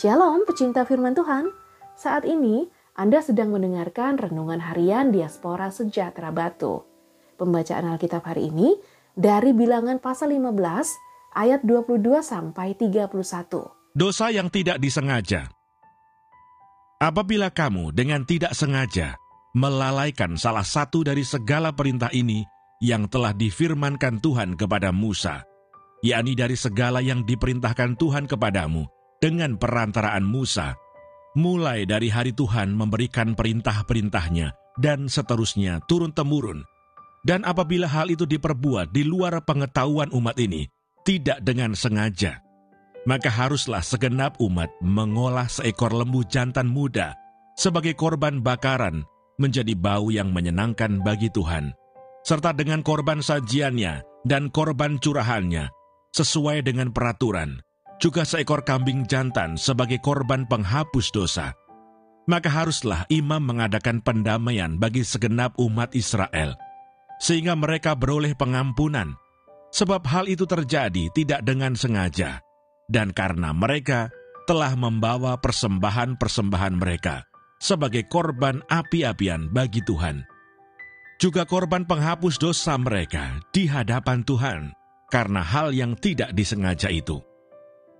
[0.00, 1.52] Shalom pecinta firman Tuhan.
[1.92, 6.88] Saat ini Anda sedang mendengarkan renungan harian Diaspora Sejahtera Batu.
[7.36, 8.80] Pembacaan Alkitab hari ini
[9.12, 10.56] dari bilangan pasal 15
[11.36, 13.12] ayat 22 sampai 31.
[13.92, 15.52] Dosa yang tidak disengaja.
[16.96, 19.20] Apabila kamu dengan tidak sengaja
[19.52, 22.40] melalaikan salah satu dari segala perintah ini
[22.80, 25.44] yang telah difirmankan Tuhan kepada Musa,
[26.00, 28.88] yakni dari segala yang diperintahkan Tuhan kepadamu,
[29.20, 30.74] dengan perantaraan Musa,
[31.36, 36.64] mulai dari hari Tuhan memberikan perintah-perintahnya dan seterusnya turun-temurun.
[37.20, 40.64] Dan apabila hal itu diperbuat di luar pengetahuan umat ini,
[41.04, 42.40] tidak dengan sengaja,
[43.04, 47.12] maka haruslah segenap umat mengolah seekor lembu jantan muda
[47.60, 49.04] sebagai korban bakaran
[49.36, 51.76] menjadi bau yang menyenangkan bagi Tuhan,
[52.24, 55.68] serta dengan korban sajiannya dan korban curahannya,
[56.16, 57.60] sesuai dengan peraturan,
[58.00, 61.52] juga seekor kambing jantan sebagai korban penghapus dosa.
[62.24, 66.56] Maka haruslah imam mengadakan pendamaian bagi segenap umat Israel,
[67.20, 69.12] sehingga mereka beroleh pengampunan,
[69.70, 72.40] sebab hal itu terjadi tidak dengan sengaja,
[72.88, 74.08] dan karena mereka
[74.48, 77.28] telah membawa persembahan-persembahan mereka
[77.60, 80.24] sebagai korban api-apian bagi Tuhan.
[81.20, 84.72] Juga korban penghapus dosa mereka di hadapan Tuhan
[85.12, 87.20] karena hal yang tidak disengaja itu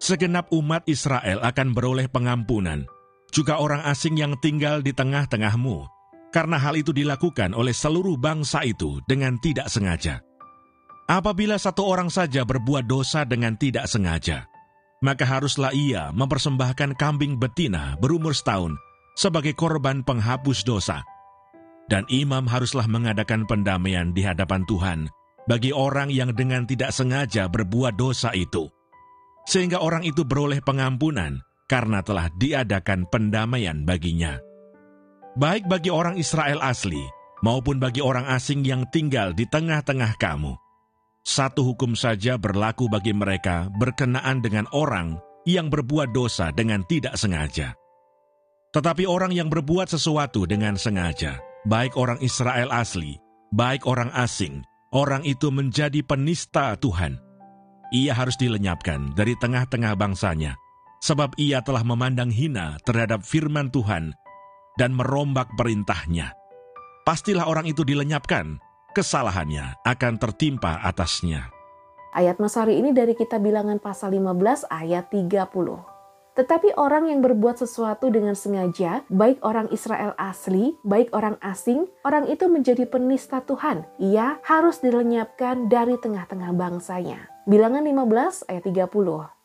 [0.00, 2.88] segenap umat Israel akan beroleh pengampunan,
[3.30, 5.86] juga orang asing yang tinggal di tengah-tengahmu,
[6.32, 10.24] karena hal itu dilakukan oleh seluruh bangsa itu dengan tidak sengaja.
[11.06, 14.48] Apabila satu orang saja berbuat dosa dengan tidak sengaja,
[15.04, 18.78] maka haruslah ia mempersembahkan kambing betina berumur setahun
[19.18, 21.04] sebagai korban penghapus dosa.
[21.90, 25.10] Dan imam haruslah mengadakan pendamaian di hadapan Tuhan
[25.50, 28.70] bagi orang yang dengan tidak sengaja berbuat dosa itu
[29.50, 34.38] sehingga orang itu beroleh pengampunan karena telah diadakan pendamaian baginya.
[35.34, 37.02] Baik bagi orang Israel asli
[37.42, 40.54] maupun bagi orang asing yang tinggal di tengah-tengah kamu.
[41.26, 47.74] Satu hukum saja berlaku bagi mereka berkenaan dengan orang yang berbuat dosa dengan tidak sengaja.
[48.70, 53.18] Tetapi orang yang berbuat sesuatu dengan sengaja, baik orang Israel asli,
[53.50, 54.62] baik orang asing,
[54.94, 57.29] orang itu menjadi penista Tuhan
[57.90, 60.54] ia harus dilenyapkan dari tengah-tengah bangsanya,
[61.02, 64.14] sebab ia telah memandang hina terhadap firman Tuhan
[64.78, 66.30] dan merombak perintahnya.
[67.02, 68.62] Pastilah orang itu dilenyapkan,
[68.94, 71.50] kesalahannya akan tertimpa atasnya.
[72.14, 75.89] Ayat Masari ini dari kita bilangan pasal 15 ayat 30.
[76.38, 82.30] Tetapi orang yang berbuat sesuatu dengan sengaja, baik orang Israel asli, baik orang asing, orang
[82.30, 83.82] itu menjadi penista Tuhan.
[83.98, 87.26] Ia harus dilenyapkan dari tengah-tengah bangsanya.
[87.50, 89.40] Bilangan 15 ayat 30.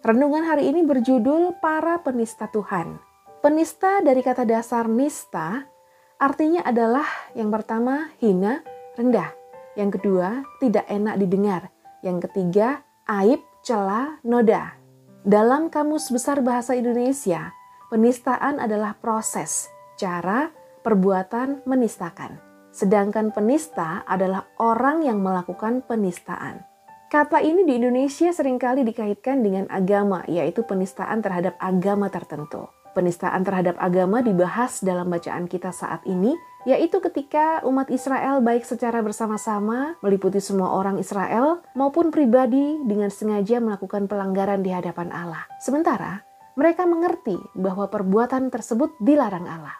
[0.00, 2.96] Renungan hari ini berjudul Para Penista Tuhan.
[3.44, 5.68] Penista dari kata dasar nista
[6.16, 7.04] artinya adalah
[7.36, 8.64] yang pertama hina,
[8.96, 9.36] rendah.
[9.76, 11.62] Yang kedua tidak enak didengar.
[12.00, 12.80] Yang ketiga
[13.12, 14.79] aib, celah, noda.
[15.20, 17.52] Dalam Kamus Besar Bahasa Indonesia,
[17.92, 19.68] penistaan adalah proses,
[20.00, 20.48] cara,
[20.80, 22.40] perbuatan menistakan.
[22.72, 26.64] Sedangkan penista adalah orang yang melakukan penistaan.
[27.12, 32.64] Kata ini di Indonesia sering kali dikaitkan dengan agama, yaitu penistaan terhadap agama tertentu.
[32.90, 36.34] Penistaan terhadap agama dibahas dalam bacaan kita saat ini
[36.68, 43.64] yaitu ketika umat Israel baik secara bersama-sama meliputi semua orang Israel maupun pribadi dengan sengaja
[43.64, 45.48] melakukan pelanggaran di hadapan Allah.
[45.56, 46.20] Sementara
[46.60, 49.76] mereka mengerti bahwa perbuatan tersebut dilarang Allah.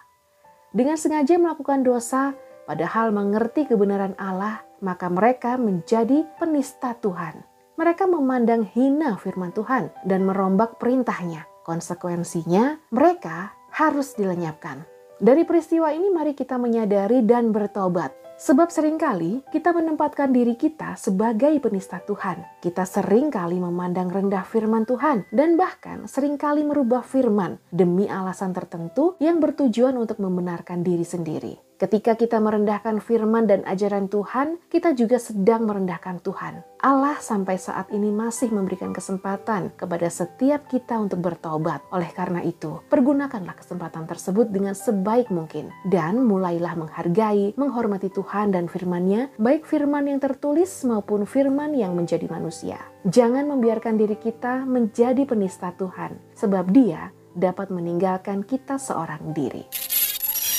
[0.72, 2.32] Dengan sengaja melakukan dosa,
[2.64, 7.42] padahal mengerti kebenaran Allah, maka mereka menjadi penista Tuhan.
[7.76, 11.44] Mereka memandang hina firman Tuhan dan merombak perintahnya.
[11.70, 14.82] Konsekuensinya, mereka harus dilenyapkan.
[15.22, 18.10] Dari peristiwa ini mari kita menyadari dan bertobat.
[18.42, 22.42] Sebab sering kali kita menempatkan diri kita sebagai penista Tuhan.
[22.58, 28.50] Kita sering kali memandang rendah firman Tuhan dan bahkan sering kali merubah firman demi alasan
[28.50, 31.69] tertentu yang bertujuan untuk membenarkan diri sendiri.
[31.80, 36.60] Ketika kita merendahkan firman dan ajaran Tuhan, kita juga sedang merendahkan Tuhan.
[36.84, 41.80] Allah sampai saat ini masih memberikan kesempatan kepada setiap kita untuk bertobat.
[41.88, 48.68] Oleh karena itu, pergunakanlah kesempatan tersebut dengan sebaik mungkin dan mulailah menghargai, menghormati Tuhan dan
[48.68, 52.76] firman-Nya, baik firman yang tertulis maupun firman yang menjadi manusia.
[53.08, 59.89] Jangan membiarkan diri kita menjadi penista Tuhan, sebab Dia dapat meninggalkan kita seorang diri.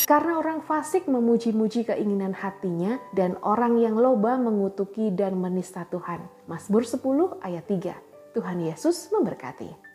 [0.08, 6.26] Karena orang fasik memuji-muji keinginan hatinya dan orang yang loba mengutuki dan menista Tuhan.
[6.50, 8.36] Mazmur 10 ayat 3.
[8.36, 9.91] Tuhan Yesus memberkati.